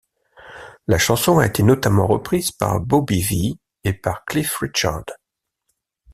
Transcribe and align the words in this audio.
La 0.87 0.97
chanson 0.97 1.37
a 1.37 1.45
été 1.45 1.61
notamment 1.61 2.07
reprise 2.07 2.51
par 2.51 2.79
Bobby 2.79 3.21
Vee 3.21 3.59
et 3.83 3.93
par 3.93 4.25
Cliff 4.25 4.57
Richard. 4.57 5.05